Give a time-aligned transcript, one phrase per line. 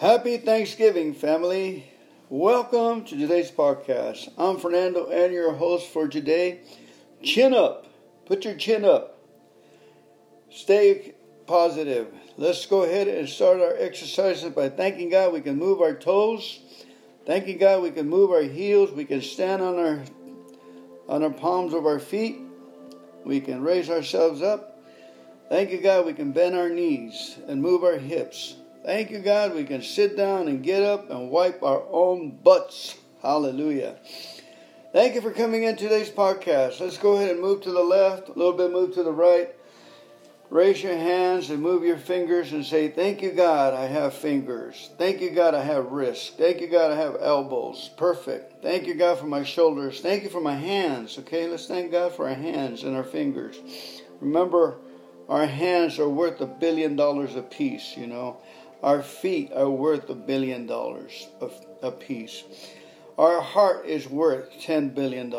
[0.00, 1.84] Happy Thanksgiving, family.
[2.30, 4.32] Welcome to today's podcast.
[4.38, 6.60] I'm Fernando and your host for today.
[7.22, 7.86] Chin up.
[8.24, 9.18] Put your chin up.
[10.48, 11.12] Stay
[11.46, 12.14] positive.
[12.38, 16.60] Let's go ahead and start our exercises by thanking God we can move our toes.
[17.26, 18.92] Thanking God we can move our heels.
[18.92, 20.02] We can stand on our
[21.10, 22.40] on our palms of our feet.
[23.26, 24.82] We can raise ourselves up.
[25.50, 28.56] Thank you, God, we can bend our knees and move our hips.
[28.84, 32.96] Thank you, God, we can sit down and get up and wipe our own butts.
[33.22, 33.96] Hallelujah.
[34.92, 36.80] Thank you for coming in today's podcast.
[36.80, 39.54] Let's go ahead and move to the left, a little bit move to the right.
[40.48, 44.90] Raise your hands and move your fingers and say, Thank you, God, I have fingers.
[44.98, 46.30] Thank you, God, I have wrists.
[46.30, 47.90] Thank you, God, I have elbows.
[47.98, 48.62] Perfect.
[48.62, 50.00] Thank you, God, for my shoulders.
[50.00, 51.18] Thank you for my hands.
[51.18, 53.60] Okay, let's thank God for our hands and our fingers.
[54.20, 54.78] Remember,
[55.28, 58.38] our hands are worth a billion dollars a piece, you know.
[58.82, 61.28] Our feet are worth a billion dollars
[61.82, 62.44] a piece.
[63.18, 65.34] Our heart is worth $10 billion.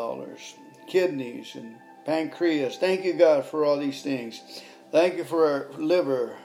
[0.86, 1.76] Kidneys and
[2.06, 2.76] pancreas.
[2.76, 4.40] Thank you, God, for all these things.
[4.92, 6.36] Thank you for our liver.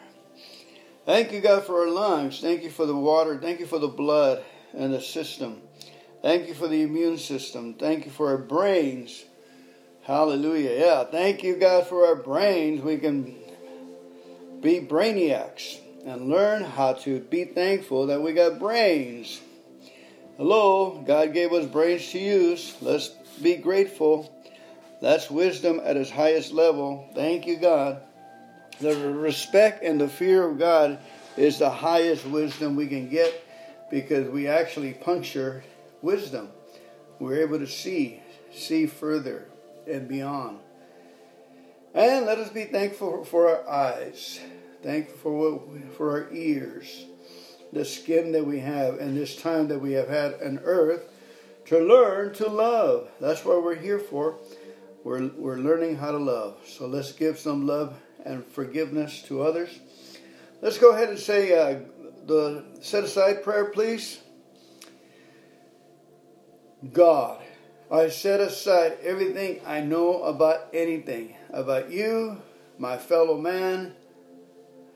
[1.06, 2.42] Thank you, God, for our lungs.
[2.42, 3.38] Thank you for the water.
[3.38, 5.62] Thank you for the blood and the system.
[6.22, 7.76] Thank you for the immune system.
[7.76, 9.24] Thank you for our brains.
[10.04, 10.72] Hallelujah.
[10.80, 11.04] Yeah.
[11.04, 12.82] Thank you, God, for our brains.
[12.82, 13.36] We can
[14.62, 19.42] be brainiacs and learn how to be thankful that we got brains.
[20.38, 22.78] Hello, God gave us brains to use.
[22.82, 23.10] Let's
[23.42, 24.34] be grateful.
[25.02, 27.10] That's wisdom at its highest level.
[27.14, 28.02] Thank you, God.
[28.80, 31.00] The respect and the fear of God
[31.36, 33.44] is the highest wisdom we can get
[33.92, 35.62] because we actually puncture
[36.02, 36.48] wisdom.
[37.20, 38.22] We're able to see,
[38.54, 39.50] see further
[39.86, 40.60] and beyond.
[41.94, 44.40] And let us be thankful for our eyes.
[44.88, 47.08] Thankful for what, for our ears,
[47.74, 51.10] the skin that we have, and this time that we have had on earth
[51.66, 53.10] to learn to love.
[53.20, 54.38] That's what we're here for.
[55.04, 56.60] We're, we're learning how to love.
[56.66, 59.78] So let's give some love and forgiveness to others.
[60.62, 61.80] Let's go ahead and say uh,
[62.26, 64.22] the set aside prayer, please.
[66.94, 67.42] God,
[67.92, 72.42] I set aside everything I know about anything, about you,
[72.78, 73.94] my fellow man,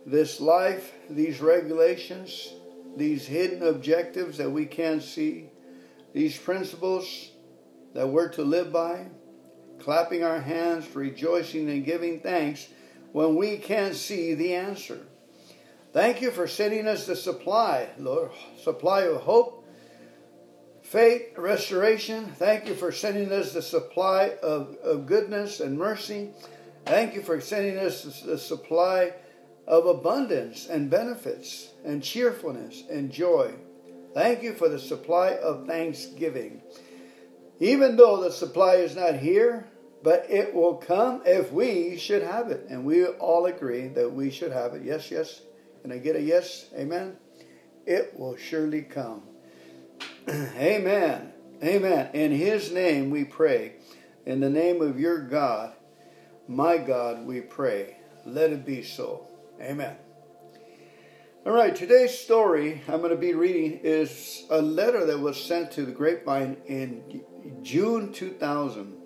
[0.05, 2.53] this life, these regulations,
[2.97, 5.49] these hidden objectives that we can't see,
[6.13, 7.31] these principles
[7.93, 9.07] that we're to live by,
[9.79, 12.67] clapping our hands, rejoicing and giving thanks
[13.11, 14.99] when we can't see the answer.
[15.93, 19.67] Thank you for sending us the supply, Lord, supply of hope,
[20.81, 22.27] faith, restoration.
[22.27, 26.29] Thank you for sending us the supply of, of goodness and mercy.
[26.85, 29.13] Thank you for sending us the supply
[29.71, 33.53] of abundance and benefits and cheerfulness and joy.
[34.13, 36.61] Thank you for the supply of thanksgiving.
[37.61, 39.69] Even though the supply is not here,
[40.03, 42.65] but it will come if we should have it.
[42.69, 44.83] And we all agree that we should have it.
[44.83, 45.41] Yes, yes.
[45.81, 46.65] Can I get a yes?
[46.75, 47.15] Amen?
[47.85, 49.21] It will surely come.
[50.29, 51.31] Amen.
[51.63, 52.09] Amen.
[52.13, 53.75] In His name we pray.
[54.25, 55.73] In the name of your God,
[56.47, 57.95] my God, we pray.
[58.25, 59.30] Let it be so.
[59.59, 59.95] Amen.
[61.45, 65.71] All right, today's story I'm going to be reading is a letter that was sent
[65.73, 67.23] to the Grapevine in
[67.61, 68.97] June 2000.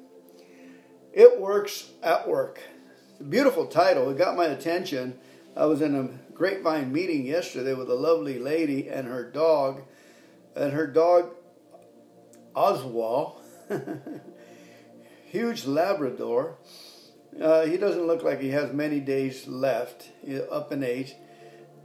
[1.14, 2.60] It Works at Work.
[3.30, 4.10] Beautiful title.
[4.10, 5.18] It got my attention.
[5.56, 9.82] I was in a Grapevine meeting yesterday with a lovely lady and her dog.
[10.56, 11.32] And her dog,
[12.54, 13.42] Oswald,
[15.26, 16.58] huge Labrador.
[17.42, 20.10] Uh, he doesn't look like he has many days left,
[20.52, 21.16] up in age.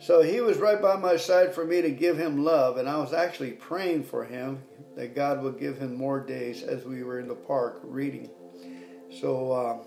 [0.00, 2.96] So he was right by my side for me to give him love, and I
[2.96, 4.62] was actually praying for him
[4.96, 8.30] that God would give him more days as we were in the park reading.
[9.20, 9.78] So uh,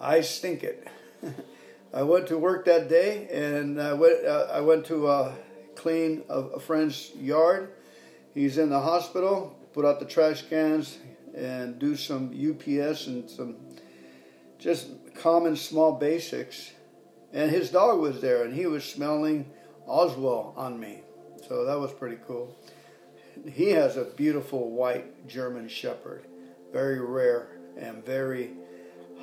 [0.00, 0.88] I stink it.
[1.94, 4.24] I went to work that day, and I went.
[4.24, 5.34] Uh, I went to uh,
[5.74, 7.72] clean a, a friend's yard.
[8.34, 9.58] He's in the hospital.
[9.74, 10.98] Put out the trash cans
[11.34, 13.56] and do some UPS and some
[14.58, 16.72] just common small basics.
[17.32, 19.50] And his dog was there, and he was smelling
[19.86, 21.02] Oswald on me.
[21.48, 22.56] So that was pretty cool.
[23.52, 26.24] He has a beautiful white German Shepherd,
[26.72, 27.48] very rare
[27.78, 28.52] and very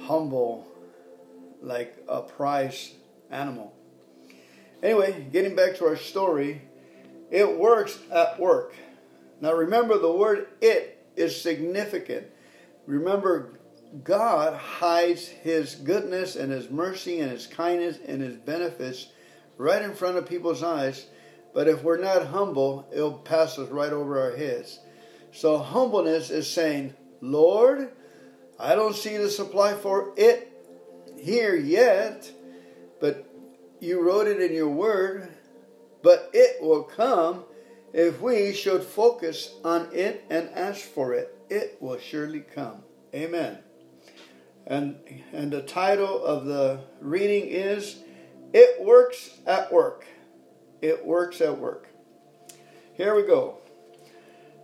[0.01, 0.67] humble,
[1.61, 2.93] like a prize
[3.31, 3.73] animal.
[4.83, 6.61] Anyway, getting back to our story,
[7.31, 8.75] it works at work.
[9.41, 12.27] Now remember, the word it is significant.
[12.85, 13.59] Remember,
[14.03, 19.07] God hides His goodness and His mercy and His kindness and His benefits
[19.57, 21.05] right in front of people's eyes.
[21.53, 24.79] But if we're not humble, it'll pass us right over our heads.
[25.31, 27.91] So humbleness is saying, Lord,
[28.59, 30.51] I don't see the supply for it
[31.19, 32.31] here yet,
[32.99, 33.29] but
[33.79, 35.27] you wrote it in your word,
[36.01, 37.43] but it will come
[37.93, 41.37] if we should focus on it and ask for it.
[41.49, 42.83] It will surely come.
[43.13, 43.59] Amen.
[44.65, 44.95] And
[45.33, 47.97] and the title of the reading is
[48.53, 50.05] It Works at Work.
[50.81, 51.87] It works at work.
[52.93, 53.57] Here we go.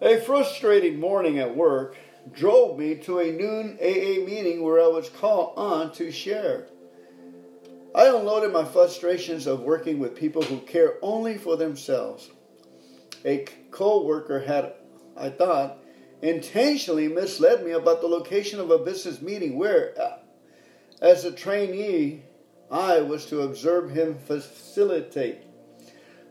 [0.01, 1.98] A frustrating morning at work
[2.31, 6.68] drove me to a noon AA meeting where I was called on to share.
[7.94, 12.30] I unloaded my frustrations of working with people who care only for themselves.
[13.25, 14.74] A co worker had,
[15.18, 15.80] I thought,
[16.21, 20.18] intentionally misled me about the location of a business meeting where, uh,
[21.01, 22.24] as a trainee,
[22.69, 25.39] I was to observe him facilitate.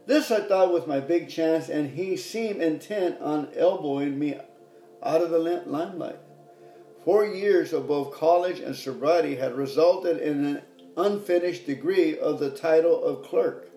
[0.06, 4.36] This I thought was my big chance, and he seemed intent on elbowing me
[5.02, 6.18] out of the limelight.
[7.04, 10.62] Four years of both college and sobriety had resulted in an
[10.96, 13.67] unfinished degree of the title of clerk.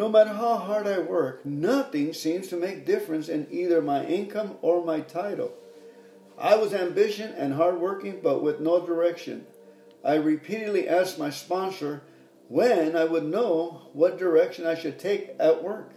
[0.00, 4.56] No matter how hard I work, nothing seems to make difference in either my income
[4.62, 5.52] or my title.
[6.38, 9.44] I was ambitious and hardworking, but with no direction.
[10.02, 12.02] I repeatedly asked my sponsor
[12.48, 15.92] when I would know what direction I should take at work.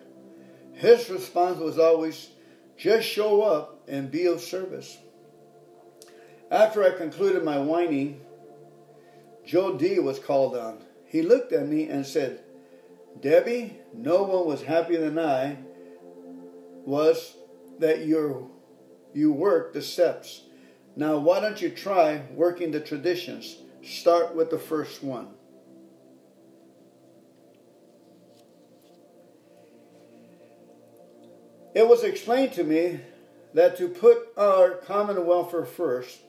[0.73, 2.31] His response was always,
[2.75, 4.97] just show up and be of service.
[6.51, 8.19] After I concluded my whining,
[9.45, 10.83] Joe D was called on.
[11.05, 12.42] He looked at me and said,
[13.21, 15.57] Debbie, no one was happier than I
[16.85, 17.35] was
[17.79, 18.51] that you
[19.13, 20.43] you worked the steps.
[20.95, 23.57] Now why don't you try working the traditions?
[23.83, 25.27] Start with the first one.
[31.73, 32.99] It was explained to me
[33.53, 36.19] that to put our common welfare first,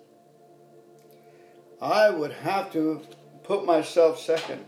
[1.80, 3.02] I would have to
[3.42, 4.64] put myself second.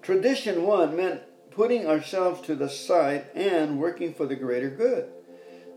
[0.00, 1.22] Tradition one meant
[1.54, 5.08] putting ourselves to the side and working for the greater good.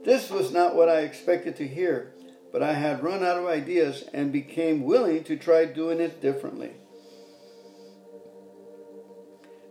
[0.04, 2.13] This was not what I expected to hear,
[2.51, 6.74] but I had run out of ideas and became willing to try doing it differently.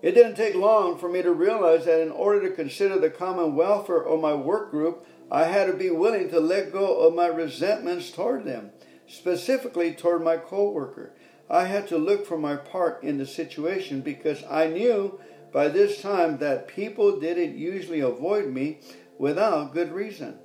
[0.03, 3.55] It didn't take long for me to realize that in order to consider the common
[3.55, 7.27] welfare of my work group, I had to be willing to let go of my
[7.27, 8.73] resentments toward them,
[9.07, 11.15] specifically toward my coworker.
[11.49, 15.19] I had to look for my part in the situation because I knew
[15.55, 18.81] by this time that people didn't usually avoid me
[19.19, 20.37] without good reason.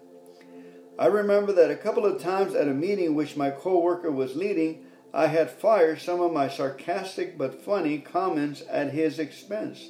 [0.99, 4.85] I remember that a couple of times at a meeting which my coworker was leading,
[5.11, 9.89] I had fired some of my sarcastic but funny comments at his expense.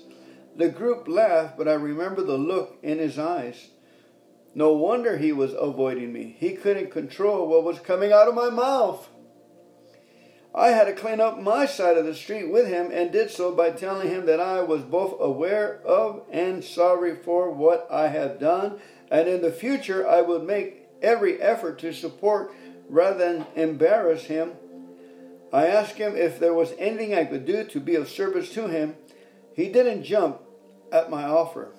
[0.56, 3.72] The group laughed, but I remember the look in his eyes.
[4.56, 6.38] No wonder he was avoiding me.
[6.40, 9.10] He couldn't control what was coming out of my mouth.
[10.54, 13.54] I had to clean up my side of the street with him and did so
[13.54, 18.40] by telling him that I was both aware of and sorry for what I had
[18.40, 18.80] done,
[19.12, 22.52] and in the future I would make every effort to support
[22.90, 24.54] rather than embarrass him
[25.52, 28.68] I asked him if there was anything I could do to be of service to
[28.68, 28.96] him.
[29.56, 30.42] He didn't jump
[30.92, 31.70] at my offer.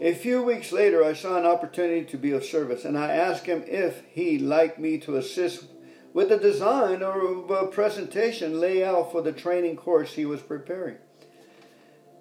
[0.00, 3.46] A few weeks later, I saw an opportunity to be of service, and I asked
[3.46, 5.64] him if he'd like me to assist
[6.12, 10.96] with the design or a presentation layout for the training course he was preparing.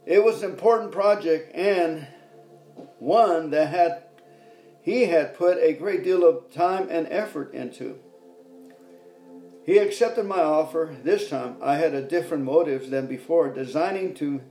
[0.06, 2.08] It was an important project and
[3.00, 4.04] one that had
[4.82, 8.00] he had put a great deal of time and effort into.
[9.66, 10.96] He accepted my offer.
[11.04, 14.42] This time I had a different motive than before, designing to,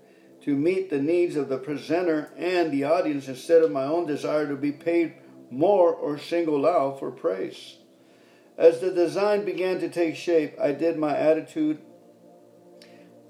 [0.42, 4.46] to meet the needs of the presenter and the audience instead of my own desire
[4.46, 5.14] to be paid
[5.50, 7.76] more or singled out for praise.
[8.58, 11.78] As the design began to take shape, I did my attitude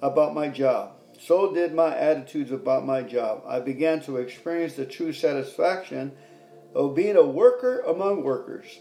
[0.01, 0.93] about my job.
[1.19, 3.43] So did my attitudes about my job.
[3.47, 6.13] I began to experience the true satisfaction
[6.75, 8.81] of being a worker among workers.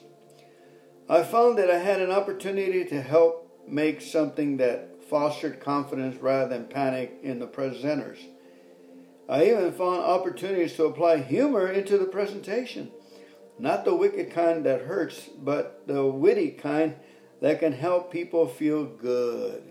[1.09, 6.49] I found that I had an opportunity to help make something that fostered confidence rather
[6.49, 8.17] than panic in the presenters.
[9.29, 12.91] I even found opportunities to apply humor into the presentation.
[13.57, 16.95] Not the wicked kind that hurts, but the witty kind
[17.41, 19.63] that can help people feel good.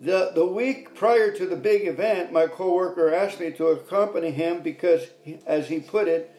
[0.00, 4.60] The, the week prior to the big event, my coworker asked me to accompany him
[4.60, 5.06] because,
[5.46, 6.30] as he put it,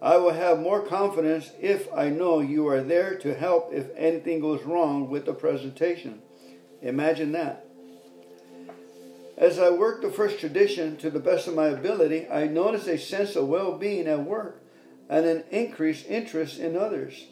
[0.00, 4.40] I will have more confidence if I know you are there to help if anything
[4.40, 6.22] goes wrong with the presentation.
[6.80, 7.66] Imagine that.
[9.36, 12.98] As I worked the first tradition to the best of my ability, I noticed a
[12.98, 14.61] sense of well being at work
[15.12, 17.26] and an increased interest in others.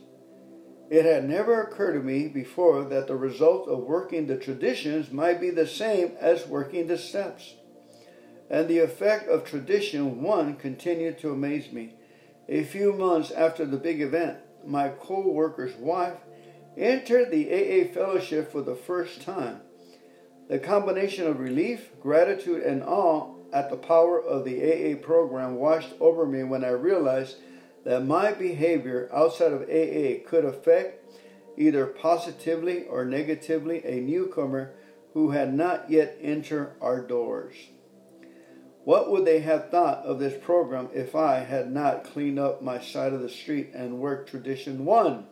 [0.90, 5.40] It had never occurred to me before that the result of working the traditions might
[5.40, 7.54] be the same as working the steps.
[8.50, 11.94] And the effect of tradition one continued to amaze me.
[12.50, 16.18] A few months after the big event, my co worker's wife
[16.76, 19.62] entered the AA fellowship for the first time.
[20.50, 25.94] The combination of relief, gratitude, and awe at the power of the AA program washed
[25.98, 27.36] over me when I realized
[27.84, 31.04] that my behavior outside of AA could affect
[31.56, 34.72] either positively or negatively a newcomer
[35.14, 37.54] who had not yet entered our doors.
[38.84, 42.80] What would they have thought of this program if I had not cleaned up my
[42.80, 45.26] side of the street and worked tradition one?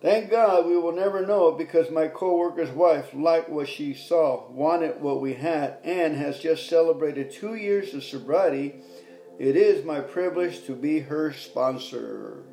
[0.00, 5.00] Thank God we will never know because my co-worker's wife liked what she saw, wanted
[5.00, 8.76] what we had, and has just celebrated two years of sobriety.
[9.42, 12.44] It is my privilege to be her sponsor.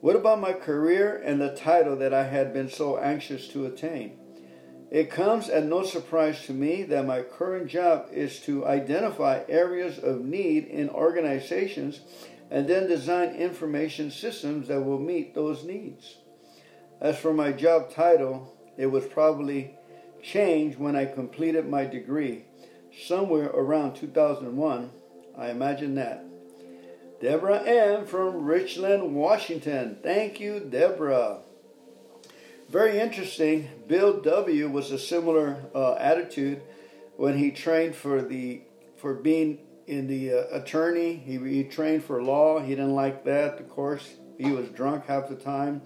[0.00, 4.16] What about my career and the title that I had been so anxious to attain?
[4.90, 9.98] It comes as no surprise to me that my current job is to identify areas
[9.98, 12.00] of need in organizations
[12.50, 16.16] and then design information systems that will meet those needs.
[16.98, 19.74] As for my job title, it was probably
[20.22, 22.46] changed when I completed my degree,
[22.90, 24.92] somewhere around 2001.
[25.38, 26.24] I imagine that.
[27.20, 28.06] Deborah M.
[28.06, 29.98] from Richland, Washington.
[30.02, 31.38] Thank you, Deborah.
[32.68, 33.68] Very interesting.
[33.86, 34.68] Bill W.
[34.68, 36.62] was a similar uh, attitude
[37.16, 38.62] when he trained for the
[38.96, 41.14] for being in the uh, attorney.
[41.14, 42.60] He, he trained for law.
[42.60, 43.60] He didn't like that.
[43.60, 45.82] Of course, he was drunk half the time.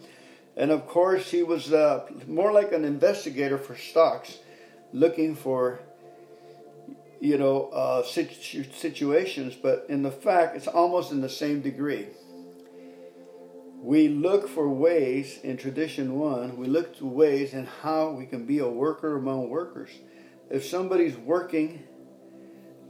[0.56, 4.38] And of course, he was uh, more like an investigator for stocks,
[4.92, 5.80] looking for,
[7.20, 9.54] you know, uh, situ- situations.
[9.54, 12.08] But in the fact, it's almost in the same degree.
[13.82, 18.44] We look for ways in tradition one, we look to ways in how we can
[18.44, 19.90] be a worker among workers.
[20.50, 21.84] If somebody's working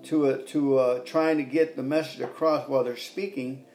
[0.05, 3.67] to uh, to uh, trying to get the message across while they're speaking,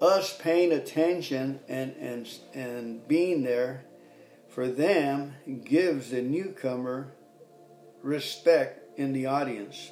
[0.00, 3.84] us paying attention and and and being there
[4.48, 7.14] for them gives the newcomer
[8.02, 9.90] respect in the audience.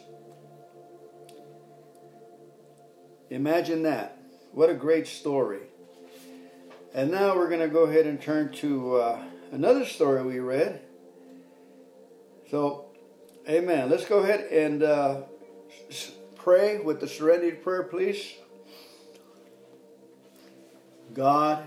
[3.31, 4.19] Imagine that.
[4.53, 5.61] What a great story.
[6.95, 10.83] And now we're going to go ahead and turn to uh, another story we read.
[12.51, 12.91] So,
[13.49, 13.89] amen.
[13.89, 15.23] Let's go ahead and uh,
[16.37, 18.35] pray with the serenity prayer, please.
[21.15, 21.65] God,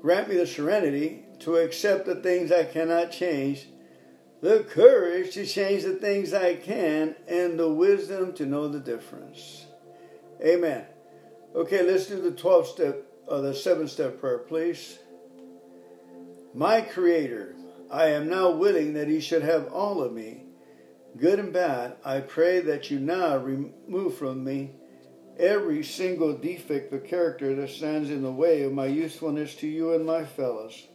[0.00, 3.66] grant me the serenity to accept the things I cannot change,
[4.42, 9.64] the courage to change the things I can, and the wisdom to know the difference.
[10.44, 10.84] Amen.
[11.54, 14.98] Okay, let's do the 12 step, or the 7 step prayer, please.
[16.52, 17.54] My Creator,
[17.90, 20.42] I am now willing that He should have all of me
[21.18, 24.70] good and bad, I pray that you now remove from me
[25.38, 29.94] every single defect of character that stands in the way of my usefulness to you
[29.94, 30.86] and my fellows.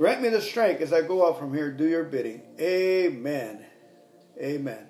[0.00, 2.40] Grant me the strength as I go out from here, do your bidding.
[2.58, 3.66] Amen.
[4.40, 4.88] Amen.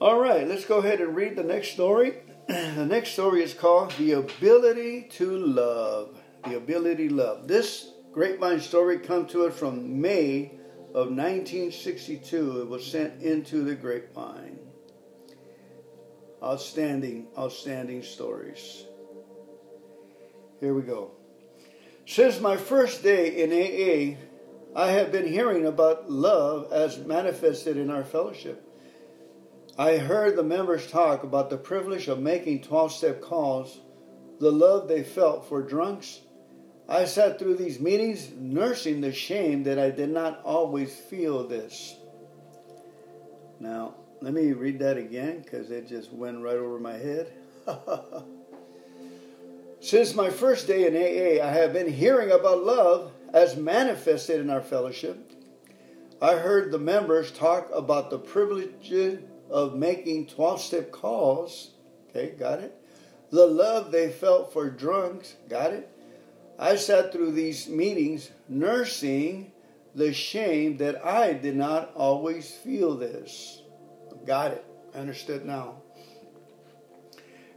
[0.00, 2.14] All right, let's go ahead and read the next story.
[2.48, 6.18] The next story is called The Ability to Love.
[6.44, 7.46] The Ability to Love.
[7.46, 10.52] This grapevine story comes to it from May
[10.94, 14.58] of 1962, it was sent into the grapevine.
[16.42, 18.84] Outstanding, outstanding stories.
[20.60, 21.10] Here we go.
[22.06, 24.16] Since my first day in AA,
[24.74, 28.62] I have been hearing about love as manifested in our fellowship.
[29.78, 33.80] I heard the members talk about the privilege of making 12 step calls,
[34.40, 36.20] the love they felt for drunks,
[36.88, 41.96] I sat through these meetings nursing the shame that I did not always feel this.
[43.58, 47.32] Now, let me read that again because it just went right over my head.
[49.86, 54.50] Since my first day in AA, I have been hearing about love as manifested in
[54.50, 55.30] our fellowship.
[56.20, 58.92] I heard the members talk about the privilege
[59.48, 61.70] of making 12 step calls.
[62.10, 62.76] Okay, got it?
[63.30, 65.36] The love they felt for drunks.
[65.48, 65.88] Got it?
[66.58, 69.52] I sat through these meetings nursing
[69.94, 73.62] the shame that I did not always feel this.
[74.26, 74.64] Got it.
[74.96, 75.76] Understood now.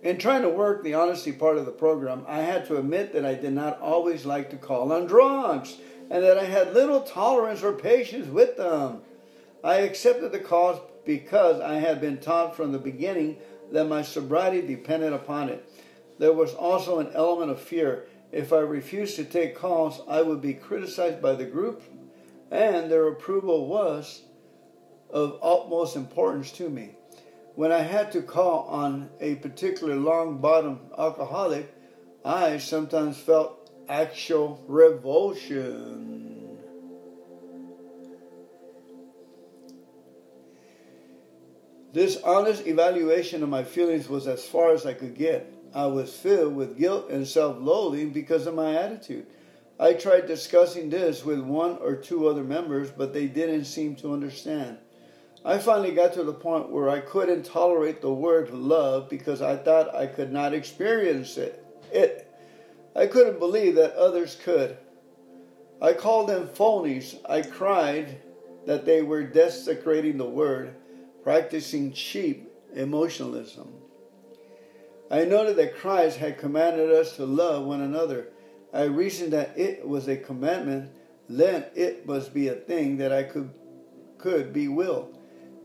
[0.01, 3.25] In trying to work the honesty part of the program, I had to admit that
[3.25, 5.77] I did not always like to call on drunks.
[6.09, 9.01] and that I had little tolerance or patience with them.
[9.63, 13.37] I accepted the calls because I had been taught from the beginning
[13.71, 15.69] that my sobriety depended upon it.
[16.17, 18.07] There was also an element of fear.
[18.31, 21.83] If I refused to take calls, I would be criticized by the group,
[22.51, 24.23] and their approval was
[25.11, 26.95] of utmost importance to me.
[27.59, 31.69] When I had to call on a particular long bottom alcoholic,
[32.23, 36.57] I sometimes felt actual revulsion.
[41.91, 45.51] This honest evaluation of my feelings was as far as I could get.
[45.73, 49.27] I was filled with guilt and self loathing because of my attitude.
[49.77, 54.13] I tried discussing this with one or two other members, but they didn't seem to
[54.13, 54.77] understand.
[55.45, 59.55] I finally got to the point where I couldn't tolerate the word love because I
[59.55, 61.63] thought I could not experience it.
[61.93, 62.25] It.
[62.95, 64.77] I couldn't believe that others could.
[65.81, 67.17] I called them phonies.
[67.27, 68.21] I cried
[68.65, 70.75] that they were desecrating the word,
[71.23, 73.73] practicing cheap emotionalism.
[75.09, 78.27] I noted that Christ had commanded us to love one another.
[78.73, 80.91] I reasoned that it was a commandment,
[81.29, 83.49] then it must be a thing that I could
[84.17, 85.18] could be willed.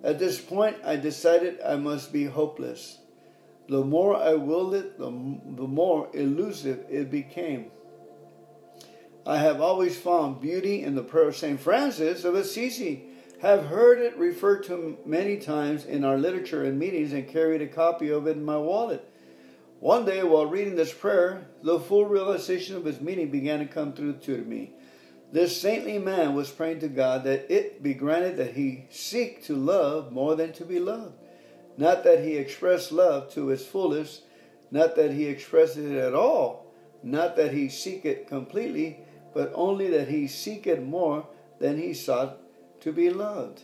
[0.05, 2.99] At this point, I decided I must be hopeless.
[3.69, 7.71] The more I willed it, the, the more elusive it became.
[9.27, 11.59] I have always found beauty in the prayer of St.
[11.59, 13.05] Francis of Assisi,
[13.41, 17.67] have heard it referred to many times in our literature and meetings, and carried a
[17.67, 19.11] copy of it in my wallet.
[19.81, 23.95] One day, while reading this prayer, the full realization of its meaning began to come
[23.95, 24.73] through to me.
[25.35, 29.57] This saintly man was praying to God that it be granted that he seek to
[29.57, 31.17] love more than to be loved.
[31.77, 34.23] Not that he express love to its fullest,
[34.71, 36.73] not that he express it at all,
[37.03, 39.01] not that he seek it completely,
[39.35, 41.27] but only that he seek it more
[41.59, 42.39] than he sought
[42.83, 43.61] to be loved.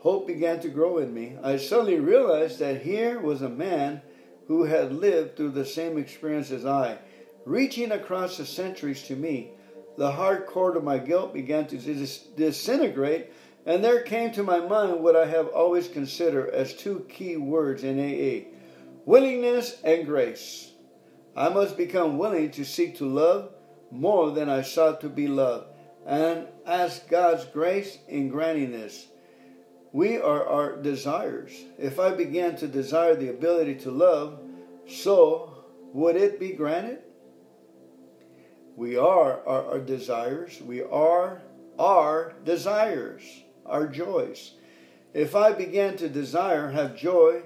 [0.00, 1.38] Hope began to grow in me.
[1.42, 4.02] I suddenly realized that here was a man
[4.48, 6.98] who had lived through the same experience as I,
[7.46, 9.52] reaching across the centuries to me
[9.98, 13.32] the hard core of my guilt began to dis- disintegrate,
[13.66, 17.82] and there came to my mind what I have always considered as two key words
[17.82, 18.54] in AA
[19.04, 20.70] willingness and grace.
[21.34, 23.50] I must become willing to seek to love
[23.90, 25.66] more than I sought to be loved,
[26.06, 29.08] and ask God's grace in granting this.
[29.92, 31.52] We are our desires.
[31.78, 34.40] If I began to desire the ability to love,
[34.86, 37.02] so would it be granted?
[38.78, 40.62] We are our, desires.
[40.62, 41.42] We are
[41.80, 43.24] our desires,
[43.66, 44.52] our joys.
[45.12, 47.42] If I began to desire, have joy,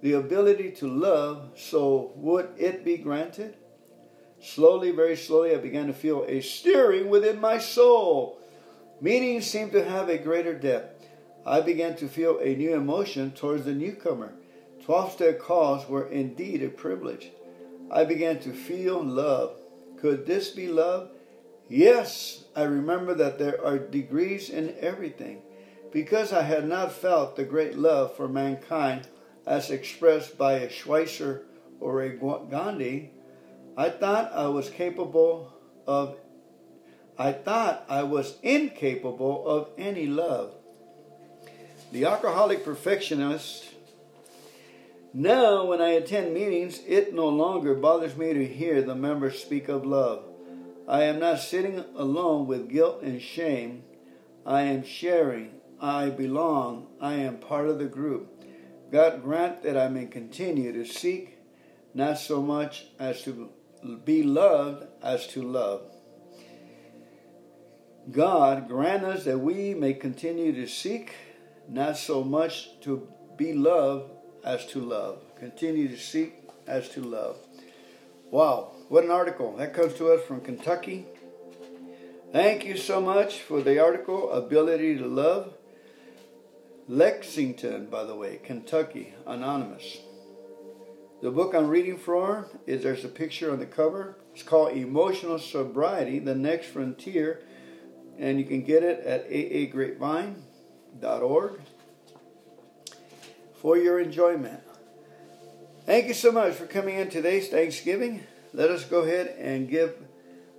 [0.00, 3.56] the ability to love, so would it be granted?
[4.40, 8.38] Slowly, very slowly, I began to feel a stirring within my soul.
[9.00, 11.04] Meetings seemed to have a greater depth.
[11.44, 14.34] I began to feel a new emotion towards the newcomer.
[14.84, 17.32] Twelve step calls were indeed a privilege.
[17.90, 19.58] I began to feel love.
[20.06, 21.10] Could this be love?
[21.68, 25.42] Yes, I remember that there are degrees in everything.
[25.90, 29.08] Because I had not felt the great love for mankind
[29.44, 31.46] as expressed by a Schweitzer
[31.80, 33.10] or a Gandhi,
[33.76, 35.52] I thought I was capable
[35.88, 36.16] of
[37.18, 40.54] I thought I was incapable of any love.
[41.90, 43.64] The alcoholic perfectionist
[45.18, 49.66] now, when I attend meetings, it no longer bothers me to hear the members speak
[49.66, 50.24] of love.
[50.86, 53.84] I am not sitting alone with guilt and shame.
[54.44, 55.52] I am sharing.
[55.80, 56.88] I belong.
[57.00, 58.44] I am part of the group.
[58.92, 61.38] God grant that I may continue to seek,
[61.94, 63.48] not so much as to
[64.04, 65.80] be loved as to love.
[68.10, 71.14] God grant us that we may continue to seek,
[71.70, 74.10] not so much to be loved
[74.46, 75.18] as to love.
[75.38, 76.34] Continue to seek
[76.66, 77.36] as to love.
[78.30, 79.56] Wow, what an article.
[79.56, 81.06] That comes to us from Kentucky.
[82.32, 85.54] Thank you so much for the article, Ability to Love.
[86.88, 89.98] Lexington, by the way, Kentucky, anonymous.
[91.22, 94.16] The book I'm reading from is there's a picture on the cover.
[94.32, 97.42] It's called Emotional Sobriety, The Next Frontier,
[98.18, 101.60] and you can get it at aagrapevine.org
[103.66, 104.60] for your enjoyment.
[105.86, 108.22] Thank you so much for coming in today's Thanksgiving.
[108.52, 109.96] Let us go ahead and give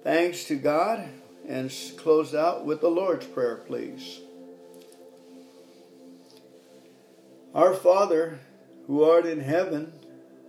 [0.04, 1.08] thanks to God
[1.48, 4.20] and close out with the Lord's Prayer, please.
[7.56, 8.40] Our Father,
[8.88, 9.94] who art in heaven,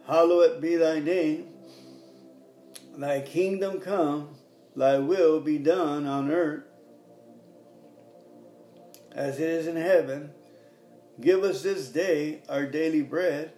[0.09, 1.47] hallowed be thy name.
[2.97, 4.31] Thy kingdom come,
[4.75, 6.65] Thy will be done on earth
[9.13, 10.33] as it is in heaven.
[11.21, 13.53] Give us this day our daily bread,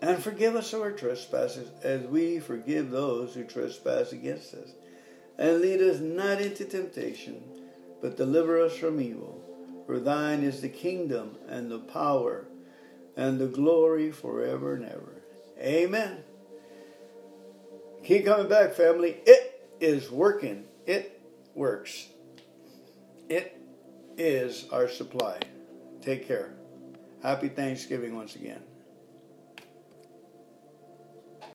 [0.00, 4.70] and forgive us our trespasses as we forgive those who trespass against us.
[5.38, 7.42] And lead us not into temptation,
[8.00, 9.40] but deliver us from evil.
[9.86, 12.46] For thine is the kingdom and the power
[13.16, 15.22] and the glory forever and ever.
[15.58, 16.18] Amen.
[18.04, 19.16] Keep coming back, family.
[19.26, 20.64] It is working.
[20.86, 21.20] It
[21.54, 22.06] works.
[23.28, 23.58] It
[24.16, 25.40] is our supply.
[26.04, 26.52] Take care.
[27.22, 28.60] Happy Thanksgiving once again.